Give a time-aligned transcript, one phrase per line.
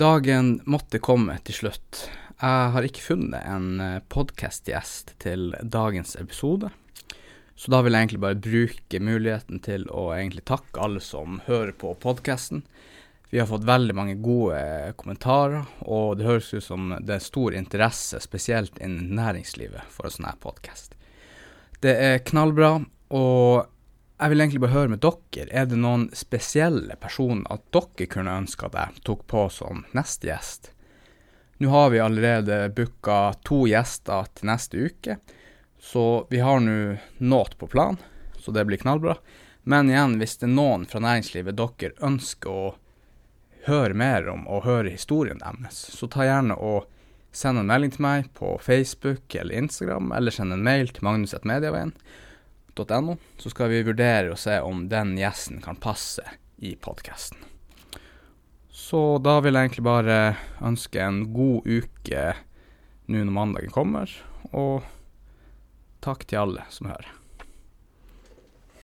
[0.00, 2.06] Dagen måtte komme til slutt.
[2.40, 6.70] Jeg har ikke funnet en podkastgjest til dagens episode.
[7.52, 11.74] Så da vil jeg egentlig bare bruke muligheten til å egentlig takke alle som hører
[11.76, 12.62] på podkasten.
[13.28, 14.62] Vi har fått veldig mange gode
[14.96, 20.16] kommentarer, og det høres ut som det er stor interesse, spesielt innen næringslivet, for en
[20.16, 20.96] sånn her podkast.
[21.84, 22.78] Det er knallbra,
[23.12, 23.68] og
[24.20, 25.48] jeg vil egentlig bare høre med dere.
[25.48, 30.28] Er det noen spesielle personer at dere kunne ønske at jeg tok på som neste
[30.28, 30.72] gjest?
[31.60, 35.16] Nå har vi allerede booka to gjester til neste uke,
[35.80, 37.98] så vi har nå nåt på plan,
[38.36, 39.16] så det blir knallbra.
[39.68, 42.70] Men igjen, hvis det er noen fra næringslivet dere ønsker å
[43.68, 46.88] høre mer om og høre historien deres, så ta gjerne og
[47.32, 51.92] send en melding til meg på Facebook eller Instagram, eller send en mail til magnus.mediaveien
[52.78, 56.24] no, så skal vi vurdere og se om den gjesten kan passe
[56.56, 57.38] i podkasten.
[58.70, 62.24] Så da vil jeg egentlig bare ønske en god uke
[63.10, 64.10] nå når mandagen kommer,
[64.52, 64.82] og
[66.00, 67.19] takk til alle som hører.